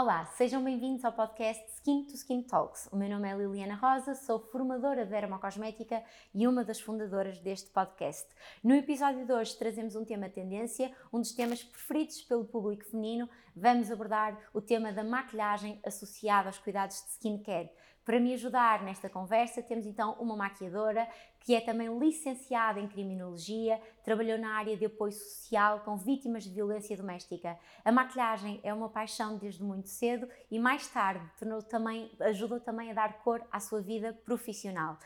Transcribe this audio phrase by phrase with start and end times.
[0.00, 2.88] Olá, sejam bem-vindos ao podcast Skin to Skin Talks.
[2.90, 6.02] O meu nome é Liliana Rosa, sou formadora de dermocosmética
[6.34, 8.26] e uma das fundadoras deste podcast.
[8.64, 13.28] No episódio de hoje trazemos um tema tendência, um dos temas preferidos pelo público feminino.
[13.54, 17.70] Vamos abordar o tema da maquilhagem associada aos cuidados de skincare.
[18.04, 21.06] Para me ajudar nesta conversa, temos então uma maquiadora
[21.40, 26.50] que é também licenciada em criminologia, trabalhou na área de apoio social com vítimas de
[26.50, 27.58] violência doméstica.
[27.84, 32.90] A maquilhagem é uma paixão desde muito cedo e mais tarde tornou também, ajudou também
[32.90, 34.98] a dar cor à sua vida profissional.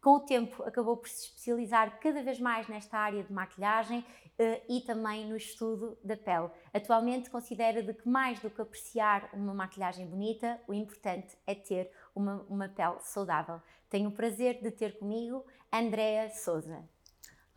[0.00, 4.62] Com o tempo, acabou por se especializar cada vez mais nesta área de maquilhagem uh,
[4.68, 6.50] e também no estudo da pele.
[6.72, 11.90] Atualmente, considera de que mais do que apreciar uma maquilhagem bonita, o importante é ter
[12.14, 13.60] uma, uma pele saudável.
[13.88, 16.84] Tenho o prazer de ter comigo Andrea Souza.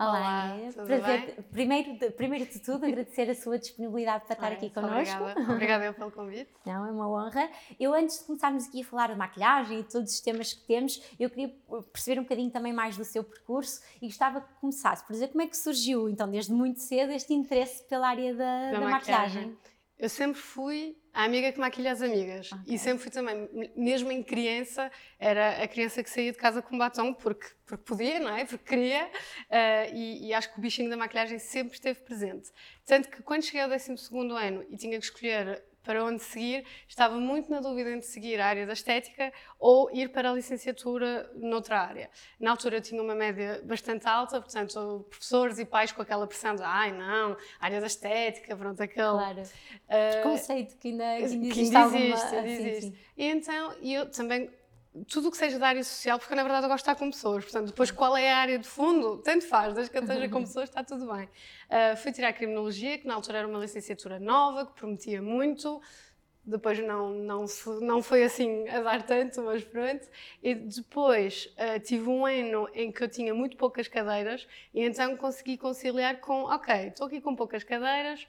[0.02, 1.44] Olá, Olá prazer.
[1.52, 5.16] Primeiro, de, primeiro de tudo, agradecer a sua disponibilidade para estar aqui connosco.
[5.16, 6.50] Obrigada, obrigada pelo convite.
[6.66, 7.48] Não, é uma honra.
[7.80, 11.00] Eu, antes de começarmos aqui a falar de maquilhagem e todos os temas que temos,
[11.20, 11.54] eu queria
[11.94, 15.44] perceber um bocadinho também mais do seu percurso e gostava que começasse por dizer como
[15.44, 19.50] é que surgiu, então, desde muito cedo, este interesse pela área da, da, da maquilhagem.
[19.50, 19.58] maquilhagem.
[20.02, 22.52] Eu sempre fui a amiga que maquilha as amigas.
[22.52, 22.74] Okay.
[22.74, 26.76] E sempre fui também, mesmo em criança, era a criança que saía de casa com
[26.76, 28.44] batom porque, porque podia, não é?
[28.44, 29.06] Porque queria.
[29.06, 32.50] Uh, e, e, acho que o bichinho da maquilhagem sempre esteve presente.
[32.84, 33.92] Tanto que quando cheguei ao 12
[34.44, 38.48] ano e tinha que escolher para onde seguir, estava muito na dúvida entre seguir a
[38.48, 42.10] área da estética ou ir para a licenciatura noutra área.
[42.40, 46.56] Na altura eu tinha uma média bastante alta, portanto, professores e pais com aquela pressão
[46.56, 49.08] de ai não, área da estética, pronto, aquele...
[49.08, 52.48] Claro, uh, conceito que ainda, que ainda existe, que ainda existe, alguma...
[52.48, 52.82] existe.
[52.82, 52.98] Sim, sim.
[53.18, 54.50] E então, eu também
[55.08, 57.10] tudo o que seja da área social, porque na verdade eu gosto de estar com
[57.10, 60.28] pessoas, portanto, depois qual é a área de fundo, tanto faz, desde que eu esteja
[60.28, 61.26] com pessoas está tudo bem.
[61.26, 65.82] Uh, fui tirar Criminologia, que na altura era uma licenciatura nova, que prometia muito,
[66.44, 67.46] depois não, não,
[67.82, 70.08] não foi assim a dar tanto, mas pronto.
[70.44, 75.16] E depois uh, tive um ano em que eu tinha muito poucas cadeiras, e então
[75.16, 78.28] consegui conciliar com, ok, estou aqui com poucas cadeiras,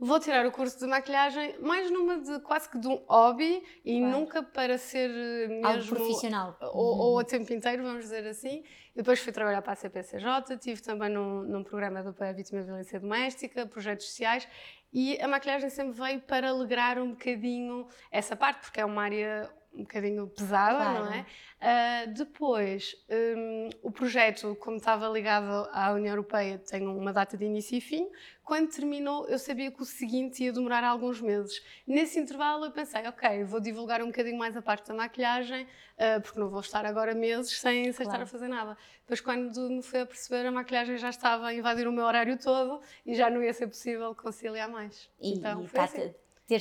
[0.00, 3.98] Vou tirar o curso de maquilhagem mais numa de quase que de um hobby e
[3.98, 4.18] claro.
[4.18, 7.00] nunca para ser eh, mesmo algo profissional ou, uhum.
[7.00, 8.62] ou a tempo inteiro, vamos dizer assim.
[8.94, 12.60] Depois fui trabalhar para a CPCJ, tive também num, num programa de apoio à vítima
[12.60, 14.46] de violência doméstica, projetos sociais
[14.92, 19.50] e a maquilhagem sempre veio para alegrar um bocadinho essa parte, porque é uma área
[19.78, 21.04] um bocadinho pesada, claro.
[21.04, 21.26] não é?
[21.60, 27.44] Uh, depois, um, o projeto, como estava ligado à União Europeia, tem uma data de
[27.44, 28.08] início e fim.
[28.44, 31.62] Quando terminou, eu sabia que o seguinte ia demorar alguns meses.
[31.86, 36.20] Nesse intervalo, eu pensei, ok, vou divulgar um bocadinho mais a parte da maquilhagem, uh,
[36.22, 38.08] porque não vou estar agora meses sem, sem claro.
[38.08, 38.76] estar a fazer nada.
[39.00, 42.38] Depois, quando me fui a perceber, a maquilhagem já estava a invadir o meu horário
[42.38, 45.08] todo e já não ia ser possível conciliar mais.
[45.20, 46.14] E, então, e assim
[46.48, 46.60] ter,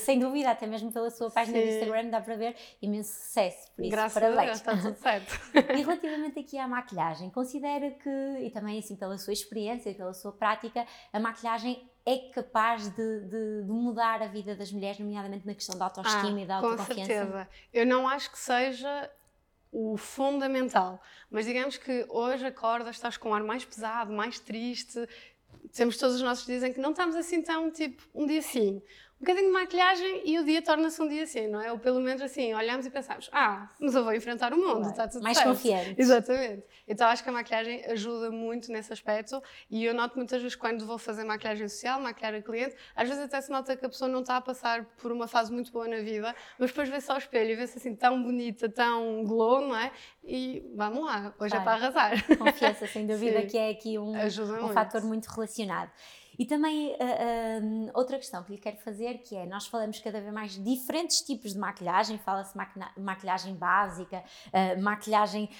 [0.00, 1.64] sem dúvida, até mesmo pela sua página Sim.
[1.64, 3.70] do Instagram, dá para ver imenso sucesso.
[3.76, 4.56] Por isso, Graças parabéns.
[4.56, 5.40] está tudo certo.
[5.54, 8.10] e relativamente aqui à maquilhagem, considera que,
[8.40, 13.20] e também assim pela sua experiência e pela sua prática, a maquilhagem é capaz de,
[13.20, 16.56] de, de, mudar a vida das mulheres, nomeadamente na questão da autoestima ah, e da
[16.56, 16.98] autoconfiança?
[16.98, 17.48] Com certeza.
[17.72, 19.08] Eu não acho que seja
[19.70, 21.00] o fundamental,
[21.30, 25.06] mas digamos que hoje acordas, estás com um ar mais pesado, mais triste,
[25.72, 28.82] temos todos os nossos dias em que não estamos assim tão, tipo, um dia sim,
[29.20, 31.72] um bocadinho de maquilhagem e o dia torna-se um dia assim, não é?
[31.72, 34.90] Ou pelo menos assim, olhamos e pensamos, ah, mas eu vou enfrentar o mundo, claro.
[34.90, 35.50] está tudo Mais certo.
[35.50, 35.94] confiante.
[35.98, 36.62] Exatamente.
[36.86, 40.86] Então acho que a maquilhagem ajuda muito nesse aspecto e eu noto muitas vezes quando
[40.86, 44.08] vou fazer maquilhagem social, maquilhar a cliente, às vezes até se nota que a pessoa
[44.08, 47.18] não está a passar por uma fase muito boa na vida, mas depois vê-se ao
[47.18, 49.90] espelho e vê-se assim tão bonita, tão glow, não é?
[50.24, 51.56] E vamos lá, hoje claro.
[51.56, 52.38] é para arrasar.
[52.38, 53.46] Confiança, sem dúvida, Sim.
[53.48, 55.90] que é aqui um, um fator muito relacionado.
[56.38, 60.20] E também uh, uh, outra questão que lhe quero fazer, que é, nós falamos cada
[60.20, 62.56] vez mais de diferentes tipos de maquilhagem, fala-se
[62.96, 65.50] maquilhagem básica, uh, maquilhagem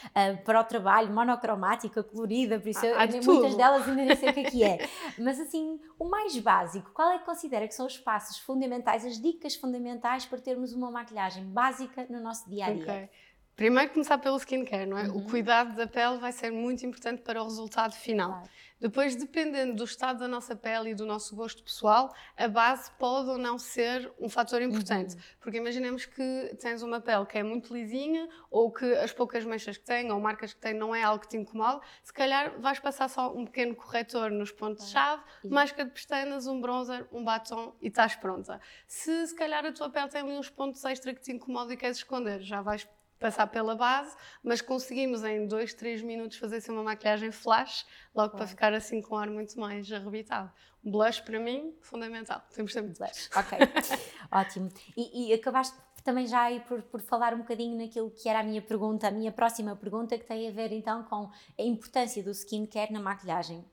[0.44, 4.34] para o trabalho, monocromática, colorida, por isso ah, eu, muitas delas ainda nem sei o
[4.34, 4.78] que é que é.
[5.18, 9.20] Mas assim, o mais básico, qual é que considera que são os passos fundamentais, as
[9.20, 12.84] dicas fundamentais para termos uma maquilhagem básica no nosso dia-a-dia?
[12.84, 12.94] -dia?
[12.94, 13.10] Okay.
[13.58, 15.08] Primeiro começar pelo skincare, não é?
[15.08, 15.16] Uhum.
[15.16, 18.30] O cuidado da pele vai ser muito importante para o resultado final.
[18.30, 18.48] Claro.
[18.80, 23.30] Depois, dependendo do estado da nossa pele e do nosso gosto pessoal, a base pode
[23.30, 25.16] ou não ser um fator importante.
[25.16, 25.20] Uhum.
[25.40, 29.76] Porque imaginemos que tens uma pele que é muito lisinha ou que as poucas manchas
[29.76, 32.78] que tem ou marcas que tem não é algo que te incomoda, se calhar vais
[32.78, 35.50] passar só um pequeno corretor nos pontos-chave, uhum.
[35.50, 38.60] máscara de pestanas, um bronzer, um batom e estás pronta.
[38.86, 41.76] Se se calhar a tua pele tem ali uns pontos extra que te incomodam e
[41.76, 42.86] queres esconder, já vais
[43.18, 48.36] passar pela base, mas conseguimos em 2, 3 minutos fazer assim uma maquilhagem flash, logo
[48.36, 50.50] para ficar assim com um ar muito mais arrebitado.
[50.82, 52.40] Blush para mim, fundamental.
[52.54, 53.28] Temos sempre blush.
[53.34, 53.58] Ok,
[54.30, 54.70] ótimo.
[54.96, 58.42] E, e, acabaste também já aí por, por falar um bocadinho naquilo que era a
[58.42, 62.30] minha pergunta, a minha próxima pergunta, que tem a ver então com a importância do
[62.30, 63.64] skincare na maquilhagem.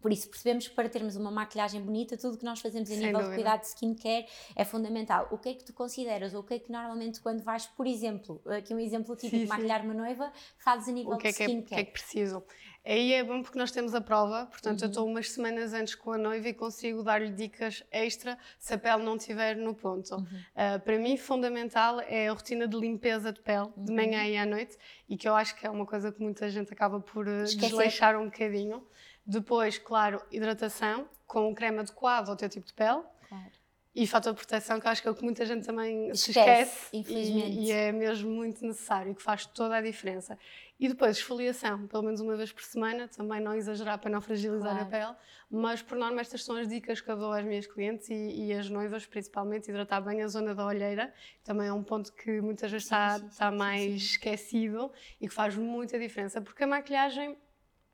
[0.00, 3.04] Por isso, percebemos que para termos uma maquilhagem bonita, tudo que nós fazemos a Sem
[3.04, 3.30] nível dúvida.
[3.30, 4.26] de cuidado de skincare
[4.56, 5.28] é fundamental.
[5.30, 6.34] O que é que tu consideras?
[6.34, 9.46] Ou o que é que normalmente, quando vais, por exemplo, aqui um exemplo típico, sim,
[9.46, 11.62] maquilhar uma noiva, fazes a nível o que é de skincare?
[11.62, 12.44] o que é que preciso?
[12.84, 14.86] Aí é bom porque nós temos a prova, portanto, uhum.
[14.86, 18.78] eu estou umas semanas antes com a noiva e consigo dar-lhe dicas extra se a
[18.78, 20.14] pele não estiver no ponto.
[20.14, 20.22] Uhum.
[20.22, 23.84] Uh, para mim, fundamental é a rotina de limpeza de pele, uhum.
[23.84, 26.48] de manhã e à noite, e que eu acho que é uma coisa que muita
[26.48, 28.82] gente acaba por uh, desleixar um bocadinho.
[29.30, 33.00] Depois, claro, hidratação com o creme adequado ao teu tipo de pele.
[33.28, 33.52] Claro.
[33.94, 36.22] E fator de proteção, que eu acho que é o que muita gente também esquece,
[36.22, 37.58] se esquece infelizmente.
[37.58, 40.36] E, e, é mesmo muito necessário, que faz toda a diferença.
[40.80, 44.72] E depois, esfoliação, pelo menos uma vez por semana, também não exagerar para não fragilizar
[44.72, 44.82] claro.
[44.82, 45.16] a pele,
[45.48, 48.52] mas por norma estas são as dicas que eu dou às minhas clientes e, e
[48.52, 51.12] as noivas, principalmente, hidratar bem a zona da olheira,
[51.44, 54.90] também é um ponto que muitas vezes sim, está, sim, sim, está mais esquecido
[55.20, 57.36] e que faz muita diferença, porque a maquilhagem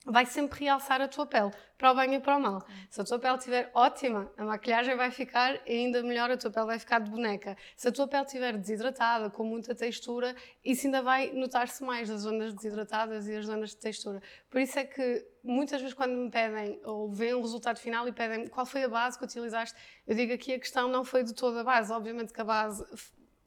[0.06, 2.64] vai sempre realçar a tua pele, para o bem e para o mal.
[2.88, 6.66] Se a tua pele estiver ótima, a maquilhagem vai ficar ainda melhor, a tua pele
[6.66, 7.56] vai ficar de boneca.
[7.76, 12.20] Se a tua pele estiver desidratada, com muita textura, isso ainda vai notar-se mais, as
[12.20, 14.22] zonas desidratadas e as zonas de textura.
[14.48, 18.12] Por isso é que muitas vezes quando me pedem ou veem o resultado final e
[18.12, 19.76] pedem qual foi a base que utilizaste,
[20.06, 22.84] eu digo aqui a questão não foi de toda a base, obviamente que a base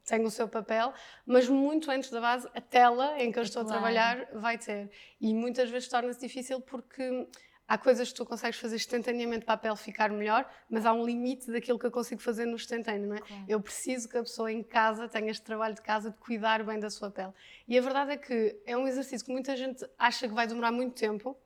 [0.10, 0.94] tem o seu papel,
[1.26, 3.78] mas muito antes da base, a tela em que eu estou claro.
[3.78, 4.90] a trabalhar vai ter.
[5.22, 7.28] E muitas vezes torna-se difícil porque
[7.68, 11.06] há coisas que tu consegues fazer instantaneamente para a pele ficar melhor, mas há um
[11.06, 13.20] limite daquilo que eu consigo fazer no instantâneo, não é?
[13.20, 13.46] Claro.
[13.48, 16.80] Eu preciso que a pessoa em casa tenha este trabalho de casa de cuidar bem
[16.80, 17.32] da sua pele.
[17.68, 20.72] E a verdade é que é um exercício que muita gente acha que vai demorar
[20.72, 21.38] muito tempo,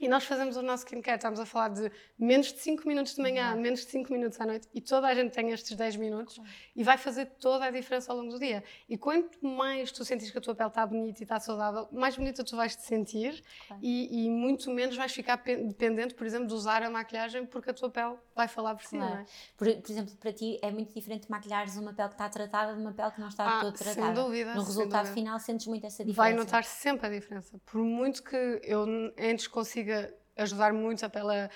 [0.00, 3.22] e nós fazemos o nosso skincare, estamos a falar de menos de 5 minutos de
[3.22, 3.60] manhã, uhum.
[3.60, 6.44] menos de 5 minutos à noite, e toda a gente tem estes 10 minutos, uhum.
[6.76, 8.62] e vai fazer toda a diferença ao longo do dia.
[8.88, 12.16] E quanto mais tu sentes que a tua pele está bonita e está saudável, mais
[12.16, 13.78] bonita tu vais te sentir, uhum.
[13.82, 17.74] e, e, muito menos vais ficar dependente, por exemplo, de usar a maquilhagem, porque a
[17.74, 19.14] tua pele vai falar por si, claro.
[19.14, 19.26] não é?
[19.56, 22.80] Por, por, exemplo, para ti é muito diferente maquilhares uma pele que está tratada de
[22.80, 24.06] uma pele que não está ah, toda tratada.
[24.06, 24.54] Sem dúvida.
[24.54, 25.14] No resultado dúvida.
[25.14, 26.16] final sentes muito essa diferença.
[26.16, 27.60] Vai notar sempre a diferença.
[27.66, 28.86] Por muito que eu
[29.18, 29.87] antes consiga
[30.36, 31.50] ajudar muito a pele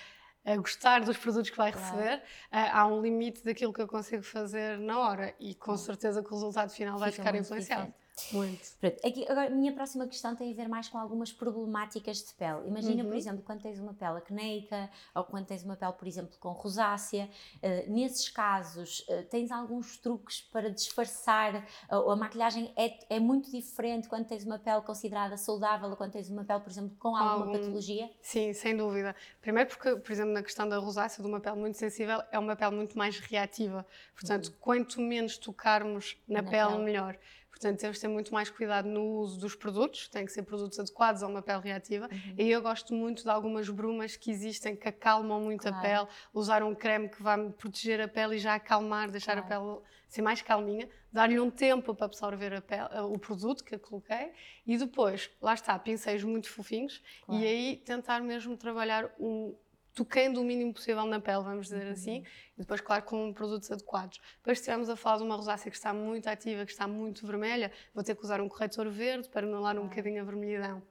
[0.45, 1.97] a, gostar dos produtos que vai claro.
[1.97, 6.23] receber, uh, há um limite daquilo que eu consigo fazer na hora e com certeza
[6.23, 7.95] que o resultado final Fica vai ficar influenciado.
[8.33, 8.77] Muito.
[8.79, 9.07] Pronto.
[9.07, 12.67] Aqui, agora, a minha próxima questão tem a ver mais com algumas problemáticas de pele.
[12.67, 13.09] Imagina, uhum.
[13.09, 16.51] por exemplo, quando tens uma pele acneica ou quando tens uma pele, por exemplo, com
[16.51, 17.29] rosácea.
[17.57, 21.67] Uh, nesses casos, uh, tens alguns truques para disfarçar?
[21.91, 26.13] Uh, a maquilhagem é, é muito diferente quando tens uma pele considerada saudável ou quando
[26.13, 27.53] tens uma pele, por exemplo, com alguma Algum...
[27.53, 28.11] patologia?
[28.21, 29.17] Sim, sem dúvida.
[29.41, 32.55] Primeiro porque, por exemplo, na questão da rosácea, de uma pele muito sensível, é uma
[32.55, 33.87] pele muito mais reativa.
[34.15, 34.55] Portanto, uhum.
[34.61, 37.19] quanto menos tocarmos na, na pele, pele, melhor.
[37.53, 40.81] Portanto, temos de ter muito mais cuidado no uso dos produtos, tem que ser produtos
[40.81, 42.09] adequados a uma pele reativa.
[42.11, 42.35] Uhum.
[42.39, 45.77] E eu gosto muito de algumas brumas que existem que acalmam muito claro.
[45.77, 49.47] a pele, usar um creme que vai proteger a pele e já acalmar, deixar claro.
[49.47, 53.79] a pele ser mais calminha, dar-lhe um tempo para absorver pele, o produto que eu
[53.79, 54.33] coloquei
[54.67, 57.43] e depois, lá está, pincéis muito fofinhos claro.
[57.43, 59.55] e aí tentar mesmo trabalhar um,
[59.95, 61.93] tocando o mínimo possível na pele, vamos dizer uhum.
[61.93, 62.25] assim,
[62.57, 64.21] e depois, claro, com produtos adequados.
[64.39, 67.27] Depois, se estivermos a falar de uma rosácea que está muito ativa, que está muito
[67.27, 70.83] vermelha, vou ter que usar um corretor verde para anular um bocadinho a vermelhidão.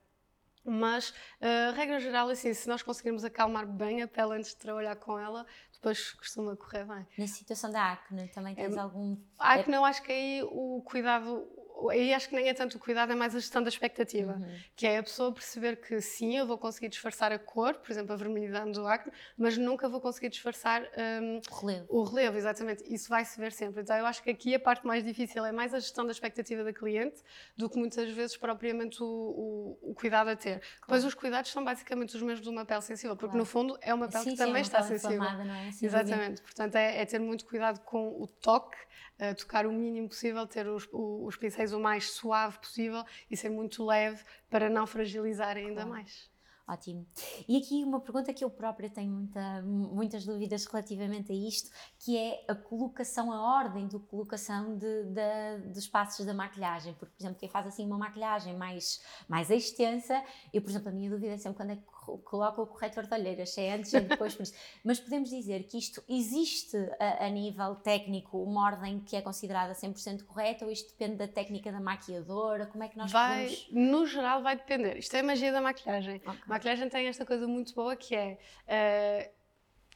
[0.64, 4.96] Mas, uh, regra geral, assim, se nós conseguirmos acalmar bem a pele antes de trabalhar
[4.96, 7.08] com ela, depois costuma correr bem.
[7.18, 9.18] Na situação da acne, também tens é, algum...
[9.40, 11.50] A acne, eu acho que aí o cuidado
[11.90, 14.34] aí acho que nem é tanto o cuidado, é mais a gestão da expectativa.
[14.34, 14.60] Uhum.
[14.76, 18.14] Que é a pessoa perceber que sim, eu vou conseguir disfarçar a cor, por exemplo,
[18.14, 20.84] a vermelhidade do acne, mas nunca vou conseguir disfarçar
[21.22, 21.86] um, o, relevo.
[21.90, 22.38] o relevo.
[22.38, 22.84] Exatamente.
[22.94, 23.82] Isso vai se ver sempre.
[23.82, 26.64] Então eu acho que aqui a parte mais difícil é mais a gestão da expectativa
[26.64, 27.22] da cliente
[27.58, 30.60] do que muitas vezes propriamente o, o, o cuidado a ter.
[30.60, 30.82] Claro.
[30.82, 33.40] Depois os cuidados são basicamente os mesmos de uma pele sensível, porque claro.
[33.40, 35.20] no fundo é uma pele sim, que sim, também é está sensível.
[35.20, 35.72] Não é?
[35.72, 36.42] Sim, Exatamente.
[36.42, 38.78] Portanto, é, é, ter muito cuidado com o toque,
[39.20, 43.50] uh, tocar o mínimo possível, ter os, os pincéis o mais suave possível e ser
[43.50, 45.90] muito leve para não fragilizar ainda claro.
[45.90, 46.32] mais.
[46.72, 47.06] Ótimo.
[47.50, 52.18] E aqui uma pergunta que eu própria tenho muita, muitas dúvidas relativamente a isto, que
[52.18, 56.94] é a colocação, a ordem de colocação de, de, dos passos da maquilhagem.
[56.94, 60.24] Porque, por exemplo, quem faz assim uma maquilhagem mais, mais extensa,
[60.54, 61.84] eu, por exemplo, a minha dúvida é sempre quando é que
[62.24, 64.54] coloca o corretor de olheiras, é antes e depois por isso.
[64.84, 69.74] Mas podemos dizer que isto existe a, a, nível técnico, uma ordem que é considerada
[69.74, 72.66] 100% correta ou isto depende da técnica da maquiadora?
[72.66, 73.68] Como é que nós vai, podemos...
[73.72, 74.98] No geral vai depender.
[74.98, 76.18] Isto é a magia da maquilhagem.
[76.18, 76.40] Okay.
[76.46, 78.38] A maquilhagem tem esta coisa muito boa que é...
[78.68, 79.41] Uh,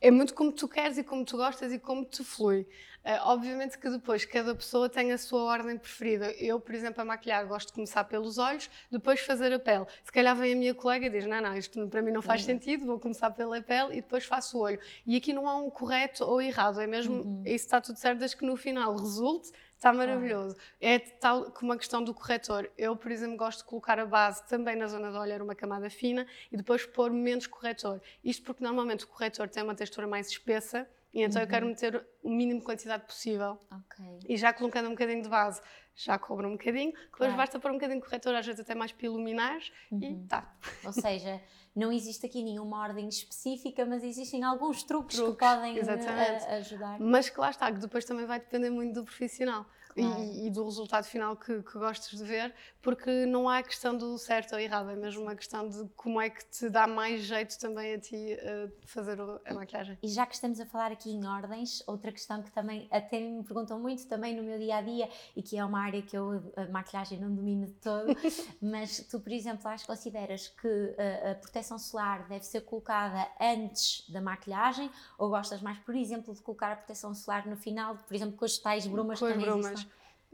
[0.06, 2.68] é muito como tu queres e como tu gostas e como te flui.
[3.04, 6.32] Uh, obviamente que depois cada pessoa tem a sua ordem preferida.
[6.34, 9.86] Eu, por exemplo, a maquilhar gosto de começar pelos olhos, depois fazer a pele.
[10.04, 12.42] Se calhar vem a minha colega e diz: Não, não, isto para mim não faz
[12.42, 12.48] uhum.
[12.48, 14.80] sentido, vou começar pela pele e depois faço o olho.
[15.08, 17.42] E aqui não há um correto ou errado, é mesmo uhum.
[17.44, 20.55] isso está tudo certo, desde que no final resulte Está maravilhoso.
[20.79, 22.72] É tal como a questão do corretor.
[22.77, 25.89] Eu, por exemplo, gosto de colocar a base também na zona do olho, uma camada
[25.89, 28.01] fina, e depois pôr menos corretor.
[28.24, 31.46] Isto porque normalmente o corretor tem uma textura mais espessa, e então uhum.
[31.46, 33.58] eu quero meter o mínimo de quantidade possível.
[33.72, 34.20] Okay.
[34.28, 35.62] E já colocando um bocadinho de base,
[35.96, 36.92] já cobra um bocadinho.
[36.92, 37.38] Depois claro.
[37.38, 40.04] basta pôr um bocadinho de corretor, às vezes até mais para iluminar, uhum.
[40.04, 40.54] e tá.
[40.84, 41.42] Ou seja,
[41.74, 47.00] não existe aqui nenhuma ordem específica, mas existem alguns truques, truques que podem eh, ajudar.
[47.00, 50.64] Mas que lá está, que depois também vai depender muito do profissional e, e, do
[50.64, 54.90] resultado final que, que gostes de ver, porque não há questão do certo ou errado,
[54.90, 58.16] é mesmo uma questão de como é que te dá mais jeito também a ti
[58.36, 59.98] uh, fazer a maquilhagem.
[60.04, 63.42] E já que estamos a falar aqui em ordens, outra questão que também até me
[63.44, 66.44] perguntam muito também no meu dia a dia e que é uma área que eu
[66.58, 68.08] a maquilhagem não domino de todo,
[68.62, 73.28] mas tu, por exemplo, acho que consideras que a, a proteção solar deve ser colocada
[73.40, 77.98] antes da maquilhagem ou gostas mais, por exemplo, de colocar a proteção solar no final,
[77.98, 79.85] por exemplo, com as tais brumas com que também brumas.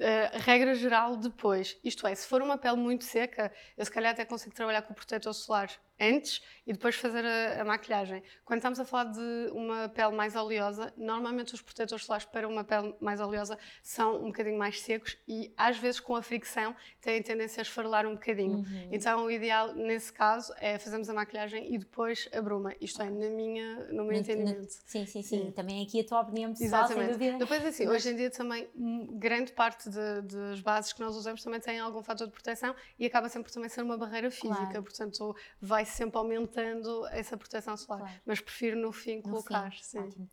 [0.02, 1.78] Uh, regra geral depois.
[1.84, 4.94] Isto é, se for uma pele muito seca, eu se calhar até consigo trabalhar com
[4.94, 5.70] o protetor solar
[6.02, 8.24] antes e depois fazer a, a, maquilhagem.
[8.44, 12.64] Quando estamos a falar de uma pele mais oleosa, normalmente os protetores solares para uma
[12.64, 17.22] pele mais oleosa são um bocadinho mais secos e às vezes com a fricção têm
[17.22, 18.58] tendência a esfarelar um bocadinho.
[18.58, 18.90] Uhum.
[18.92, 22.74] Então o ideal nesse caso é fazermos a maquilhagem e depois a bruma.
[22.80, 24.72] Isto é, na minha, no meu entendimento.
[24.72, 27.38] Sim, sim, sim, sim, Também aqui a tua opinião pessoal, Exatamente.
[27.38, 27.96] Depois assim, Mas...
[27.96, 28.70] hoje em dia também
[29.14, 33.06] grande parte de, das bases que nós usamos também têm algum fator de proteção e
[33.06, 34.84] acaba sempre também ser uma barreira física, claro.
[34.84, 38.00] portanto vai sempre aumentando essa proteção solar.
[38.00, 38.22] Claro.
[38.26, 39.84] Mas prefiro no fim no colocar, fim.
[39.84, 40.00] sim.
[40.00, 40.30] Ótimo.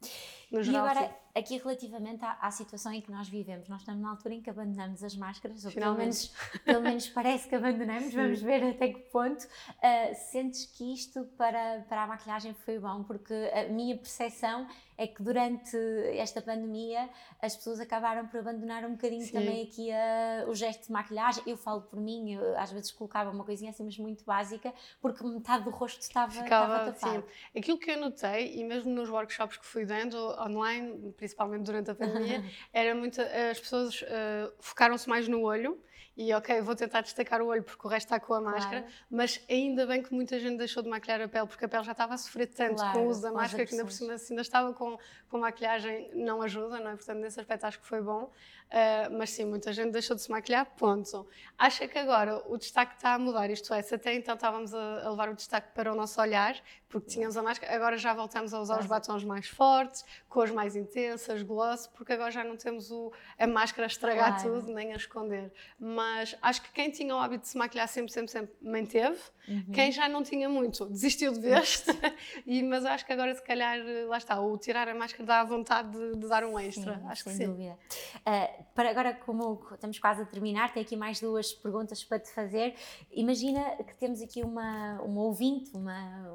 [0.50, 1.14] No geral, e agora, sim.
[1.34, 4.50] Aqui relativamente à, à, situação em que nós vivemos, nós estamos na altura em que
[4.50, 6.32] abandonamos as máscaras, ou pelo menos,
[6.64, 9.44] pelo menos parece que abandonamos, vamos ver até que ponto.
[9.44, 13.02] Uh, sentes que isto para, para a maquilhagem foi bom?
[13.04, 14.66] Porque a minha percepção
[14.98, 15.76] é que durante
[16.14, 17.08] esta pandemia
[17.40, 19.32] as pessoas acabaram por abandonar um bocadinho Sim.
[19.32, 21.44] também aqui a, o gesto de maquilhagem.
[21.46, 25.24] Eu falo por mim, eu, às vezes colocava uma coisinha assim, mas muito básica, porque
[25.24, 27.22] metade do rosto estava, Ficava, estava tapado.
[27.22, 27.58] Sim.
[27.58, 31.94] Aquilo que eu notei, e mesmo nos workshops que fui dando online, principalmente durante a
[31.94, 33.20] pandemia, era muito.
[33.20, 35.78] As pessoas uh, focaram-se mais no olho
[36.16, 38.56] e ok, vou tentar destacar o olho porque o resto está com a claro.
[38.56, 41.84] máscara, mas ainda bem que muita gente deixou de maquilhar a pele porque a pele
[41.84, 44.14] já estava a sofrer tanto claro, com o uso da máscara que ainda por cima
[44.14, 46.96] ainda estava com, com maquilhagem, não ajuda, não é?
[46.96, 48.30] Portanto, nesse aspecto acho que foi bom.
[48.68, 51.26] Uh, mas sim, muita gente deixou de se maquilhar, ponto.
[51.56, 55.06] Acha que agora o destaque está a mudar, isto é, se até então estávamos a,
[55.06, 56.54] a levar o destaque para o nosso olhar,
[56.86, 60.76] porque tínhamos a máscara, agora já voltamos a usar os batons mais fortes, cores mais
[60.76, 64.60] intensas, gloss, porque agora já não temos o, a máscara a estragar claro.
[64.60, 65.50] tudo, nem a esconder.
[65.94, 69.18] Mas acho que quem tinha o hábito de se maquilhar sempre, sempre, sempre, manteve.
[69.48, 69.72] Uhum.
[69.72, 71.84] Quem já não tinha muito, desistiu de vez.
[72.44, 75.44] e, mas acho que agora, se calhar, lá está, o tirar a máscara dá a
[75.44, 76.98] vontade de, de dar um extra.
[76.98, 77.46] Sim, acho sem que sim.
[77.46, 77.78] dúvida.
[78.18, 82.30] Uh, para agora, como estamos quase a terminar, tenho aqui mais duas perguntas para te
[82.30, 82.74] fazer.
[83.10, 86.30] Imagina que temos aqui uma, uma ouvinte, uma,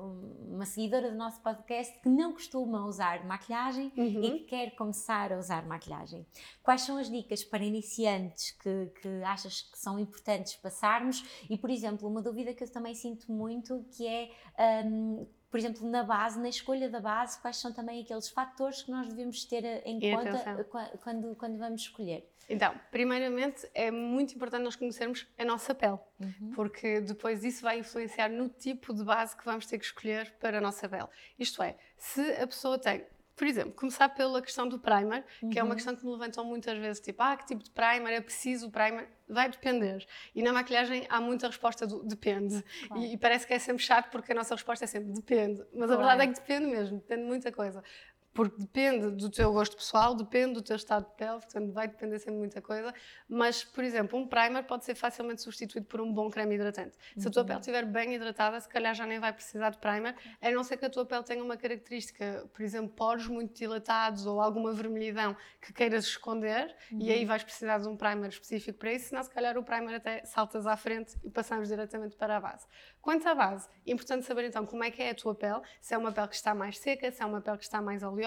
[0.49, 4.23] uma seguidora do nosso podcast que não costuma usar maquilhagem uhum.
[4.23, 6.25] e que quer começar a usar maquilhagem.
[6.63, 11.23] Quais são as dicas para iniciantes que, que achas que são importantes passarmos?
[11.49, 14.29] E, por exemplo, uma dúvida que eu também sinto muito que é.
[14.85, 18.89] Um, por exemplo, na base, na escolha da base, quais são também aqueles fatores que
[18.89, 20.97] nós devemos ter em e conta atenção.
[21.03, 22.27] quando, quando vamos escolher?
[22.49, 26.51] Então, primeiramente é muito importante nós conhecermos a nossa pele, uhum.
[26.55, 30.57] porque depois isso vai influenciar no tipo de base que vamos ter que escolher para
[30.57, 31.07] a nossa pele.
[31.37, 35.49] Isto é, se a pessoa tem por exemplo, começar pela questão do primer, uhum.
[35.49, 35.75] que é uma uhum.
[35.75, 38.71] questão que me levantam muitas vezes, tipo, ah, que tipo de primer é preciso o
[38.71, 39.09] primer?
[39.27, 40.05] Vai depender.
[40.35, 42.63] E na maquilhagem há muita resposta do depende.
[42.87, 43.03] Claro.
[43.03, 45.63] E, e, parece que é sempre chato porque a nossa resposta é sempre depende.
[45.73, 45.93] Mas claro.
[45.93, 47.83] a verdade é que depende mesmo, depende de muita coisa
[48.33, 52.17] porque depende do teu gosto pessoal, depende do teu estado de pele, portanto vai depender
[52.17, 52.93] sempre de muita coisa,
[53.29, 56.97] mas, por exemplo, um primer pode ser facilmente substituído por um bom creme hidratante.
[57.15, 57.47] Se a tua uhum.
[57.47, 60.77] pele estiver bem hidratada, se calhar já nem vai precisar de primer, a não ser
[60.77, 65.35] que a tua pele tenha uma característica, por exemplo, poros muito dilatados ou alguma vermelhidão
[65.61, 67.01] que queiras esconder, uhum.
[67.01, 67.27] e aí uhum.
[67.27, 70.65] vais precisar de um primer específico para isso, senão se calhar o primer até saltas
[70.65, 72.65] à frente e passamos diretamente para a base.
[72.99, 75.93] Quanto à base, é importante saber então como é que é a tua pele, se
[75.93, 78.22] é uma pele que está mais seca, se é uma pele que está mais oleosa,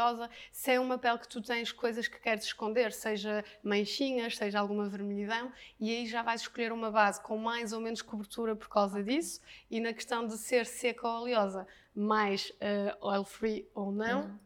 [0.52, 4.88] se é uma pele que tu tens coisas que queres esconder, seja manchinhas, seja alguma
[4.88, 9.02] vermelhidão, e aí já vais escolher uma base com mais ou menos cobertura por causa
[9.02, 14.22] disso, e na questão de ser seca ou oleosa, mais uh, oil free ou não.
[14.22, 14.45] Uhum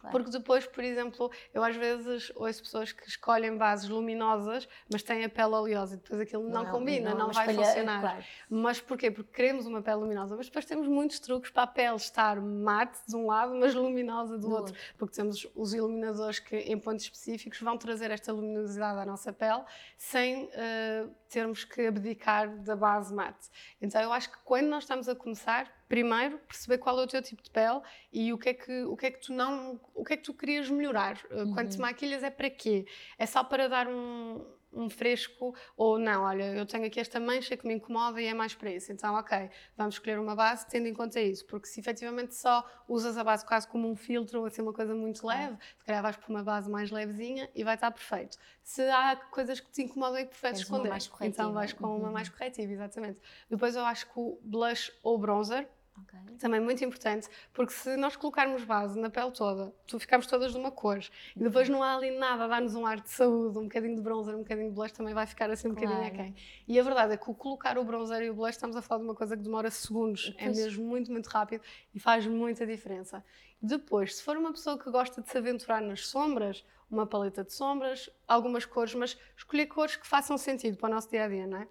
[0.00, 0.16] Claro.
[0.16, 5.24] Porque depois, por exemplo, eu às vezes ouço pessoas que escolhem bases luminosas, mas têm
[5.24, 8.00] a pele oleosa e depois aquilo não, não combina, não, não vai espalha, funcionar.
[8.00, 8.24] Claro.
[8.48, 9.10] Mas porquê?
[9.10, 12.98] Porque queremos uma pele luminosa, mas depois temos muitos truques para a pele estar mate
[13.06, 14.74] de um lado, mas luminosa do, do outro.
[14.74, 14.94] outro.
[14.96, 19.62] Porque temos os iluminadores que, em pontos específicos, vão trazer esta luminosidade à nossa pele
[19.98, 23.48] sem uh, termos que abdicar da base mate.
[23.80, 27.20] Então eu acho que quando nós estamos a começar, primeiro perceber qual é o teu
[27.20, 27.80] tipo de pele
[28.12, 30.22] e o que é que, o que, é que tu não, o que é que
[30.22, 31.18] tu querias melhorar.
[31.28, 31.52] Uhum.
[31.52, 32.86] Quando te maquilhas é para quê?
[33.18, 34.40] É só para dar um,
[34.72, 38.32] um fresco ou não, olha, eu tenho aqui esta mancha que me incomoda e é
[38.32, 38.92] mais para isso.
[38.92, 43.18] Então, ok, vamos escolher uma base tendo em conta isso, porque se efetivamente só usas
[43.18, 46.16] a base quase como um filtro ou assim uma coisa muito leve, se calhar vais
[46.16, 48.38] para uma base mais levezinha e vai estar perfeito.
[48.62, 50.92] Se há coisas que te incomodam e que preferes esconder,
[51.22, 52.12] então vais com uma uhum.
[52.12, 53.18] mais corretiva, exatamente.
[53.48, 55.68] Depois eu acho que o blush ou bronzer
[56.02, 56.36] Okay.
[56.38, 60.58] Também muito importante, porque se nós colocarmos base na pele toda, tu ficamos todas de
[60.58, 60.98] uma cor
[61.36, 64.02] e depois não há ali nada a dar-nos um ar de saúde, um bocadinho de
[64.02, 65.88] bronzer, um bocadinho de blush também vai ficar assim um claro.
[65.88, 66.34] bocadinho aquém.
[66.66, 69.00] E a verdade é que o colocar o bronzer e o blush estamos a falar
[69.00, 71.62] de uma coisa que demora segundos, é mesmo muito, muito rápido
[71.94, 73.24] e faz muita diferença.
[73.60, 77.52] Depois, se for uma pessoa que gosta de se aventurar nas sombras, uma paleta de
[77.52, 81.46] sombras, algumas cores, mas escolher cores que façam sentido para o nosso dia a dia,
[81.46, 81.68] não é?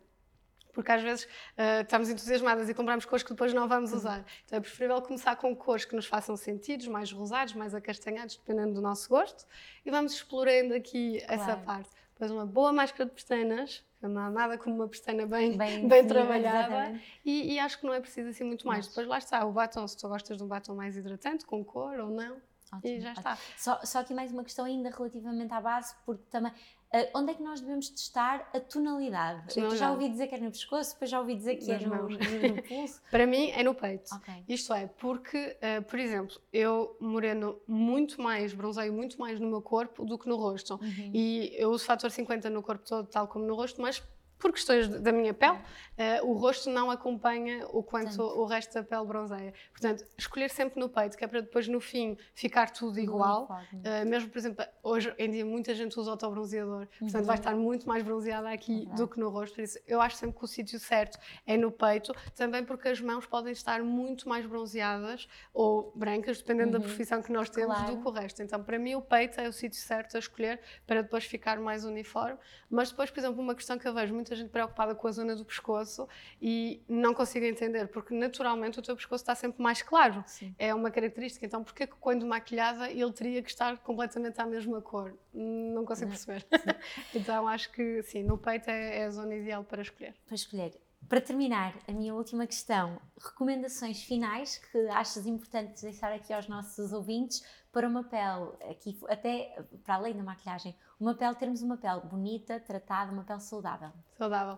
[0.73, 4.25] Porque às vezes uh, estamos entusiasmadas e compramos cores que depois não vamos usar.
[4.45, 8.73] Então é preferível começar com cores que nos façam sentido, mais rosados, mais acastanhados, dependendo
[8.75, 9.45] do nosso gosto,
[9.85, 11.41] e vamos explorando aqui claro.
[11.41, 11.89] essa parte.
[12.13, 17.53] Depois uma boa máscara de pestanas, nada como uma pestana bem, bem, bem trabalhada e,
[17.53, 18.79] e, acho que não é preciso assim muito mais.
[18.79, 18.87] Mas...
[18.89, 21.97] Depois lá está, o batom, se tu gostas de um batom mais hidratante, com cor
[21.99, 22.37] ou não,
[22.73, 23.37] Ótimo, e já está.
[23.57, 26.51] Só, só aqui mais uma questão ainda relativamente à base, porque também
[26.91, 29.53] Uh, onde é que nós devemos testar a tonalidade?
[29.53, 29.59] tonalidade.
[29.59, 31.85] Eu já ouvi dizer que é no pescoço, depois já ouvi dizer que Nas é
[31.85, 32.99] no, no, pulso.
[33.11, 34.15] Para mim é no peito.
[34.15, 34.43] Okay.
[34.49, 39.61] Isto é, porque, uh, por exemplo, eu moreno muito mais, bronzeio muito mais no meu
[39.61, 40.79] corpo do que no rosto.
[40.81, 41.11] Uhum.
[41.13, 44.01] E eu uso fator 50 no corpo todo, tal como no rosto, mas
[44.39, 48.83] por questões da minha pele, uh, o rosto não acompanha o quanto o resto da
[48.83, 49.53] pele bronzeia.
[49.71, 53.49] Portanto, escolher sempre no peito, que é para depois no fim ficar tudo igual.
[53.73, 57.23] Uh, mesmo, por exemplo, hoje em dia muita gente usa autobronzeador, portanto uhum.
[57.23, 59.55] vai estar muito mais bronzeada aqui do que no rosto.
[59.55, 63.01] Por isso, eu acho sempre que o sítio certo é no peito, também porque as
[63.01, 66.79] mãos podem estar muito mais bronzeadas ou brancas, dependendo uhum.
[66.79, 67.95] da profissão que nós temos, claro.
[67.95, 68.41] do que o resto.
[68.41, 71.83] Então, para mim, o peito é o sítio certo a escolher para depois ficar mais
[71.83, 72.37] uniforme.
[72.69, 75.11] Mas depois, por exemplo, uma questão que eu vejo muito muita gente preocupada com a
[75.11, 76.07] zona do pescoço
[76.41, 80.23] e não consigo entender, porque naturalmente o teu pescoço está sempre mais claro.
[80.27, 80.53] Sim.
[80.59, 81.45] É uma característica.
[81.45, 85.17] Então, porquê que quando maquilhada ele teria que estar completamente à mesma cor?
[85.33, 86.45] Não consigo perceber.
[87.13, 90.13] então, acho que sim, no peito é, é a zona ideal para escolher.
[90.25, 90.88] Para escolher.
[91.07, 96.93] Para terminar, a minha última questão: recomendações finais que achas importantes deixar aqui aos nossos
[96.93, 102.01] ouvintes para uma pele, aqui até para além da maquilhagem, uma pele, termos uma pele
[102.01, 103.91] bonita, tratada, uma pele saudável.
[104.17, 104.57] Saudável.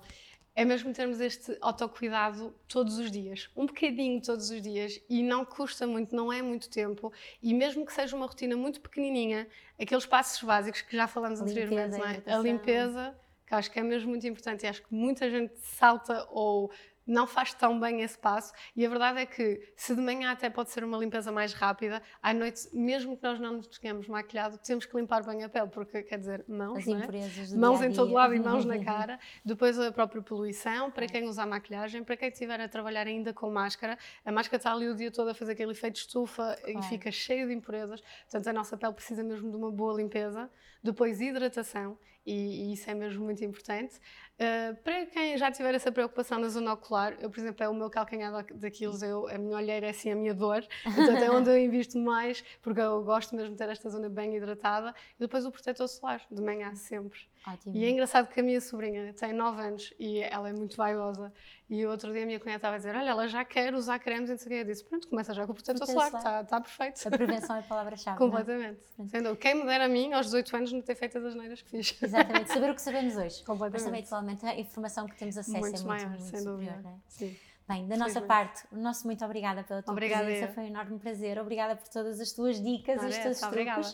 [0.54, 5.46] É mesmo termos este autocuidado todos os dias, um bocadinho todos os dias e não
[5.46, 9.48] custa muito, não é muito tempo e mesmo que seja uma rotina muito pequenininha,
[9.80, 12.22] aqueles passos básicos que já falamos anteriormente, não é?
[12.28, 13.18] A limpeza,
[13.56, 16.72] acho que é mesmo muito importante e acho que muita gente salta ou
[17.06, 18.54] não faz tão bem esse passo.
[18.76, 22.02] E a verdade é que se de manhã até pode ser uma limpeza mais rápida,
[22.22, 25.68] à noite, mesmo que nós não nos tenhamos maquilhado, temos que limpar bem a pele,
[25.68, 27.58] porque quer dizer, mãos, é?
[27.58, 31.44] mãos em todo lado e mãos na cara, depois a própria poluição, para quem usa
[31.44, 34.96] a maquilhagem, para quem estiver a trabalhar ainda com máscara, a máscara está ali o
[34.96, 36.80] dia todo a fazer aquele efeito de estufa claro.
[36.80, 40.50] e fica cheio de impurezas, portanto a nossa pele precisa mesmo de uma boa limpeza,
[40.84, 43.96] depois hidratação e, e isso é mesmo muito importante.
[44.40, 47.74] Uh, para quem já tiver essa preocupação na zona ocular, eu, por exemplo, é o
[47.74, 51.50] meu calcanhar daqueles, eu, a minha olheira é assim a minha dor, então é onde
[51.50, 55.46] eu invisto mais, porque eu gosto mesmo de ter esta zona bem hidratada, e depois
[55.46, 57.20] o protetor solar, de manhã sempre.
[57.48, 57.76] Ótimo.
[57.76, 61.34] E é engraçado que a minha sobrinha tem 9 anos e ela é muito vaidosa.
[61.68, 64.30] E outro dia a minha cunhada estava a dizer: Olha, ela já quer usar cremes
[64.30, 64.56] e não sei o quê.
[64.62, 67.08] Eu disse: Pronto, começa já com o protetor solar, está tá perfeito.
[67.08, 68.16] A prevenção é a palavra-chave.
[68.16, 68.20] é?
[68.20, 68.80] Completamente.
[68.98, 69.36] Dúvida.
[69.38, 71.98] Quem me dera a mim, aos 18 anos, não ter feito as neiras que fiz.
[72.02, 73.24] Exatamente, saber o que sabemos hoje.
[73.24, 73.86] Mas Completamente.
[73.86, 76.58] também, atualmente, a informação que temos acesso Muito é muito, maior, muito sem superior.
[76.58, 76.82] dúvida.
[76.84, 76.96] não é?
[77.08, 77.38] Sim.
[77.68, 78.28] Bem, da nossa Felizmente.
[78.28, 80.54] parte, o nosso muito obrigada pela tua Obrigada, presença, eu.
[80.54, 81.40] foi um enorme prazer.
[81.40, 83.44] Obrigada por todas as tuas dicas, Ora, os teus truques.
[83.48, 83.88] obrigada.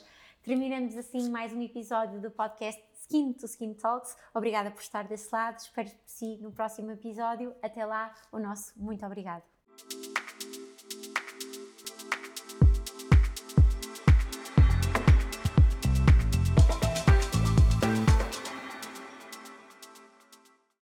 [0.43, 4.17] Terminamos assim mais um episódio do podcast Skin to Skin Talks.
[4.33, 5.57] Obrigada por estar desse lado.
[5.57, 7.55] Espero por si no próximo episódio.
[7.61, 9.43] Até lá, o nosso muito obrigado.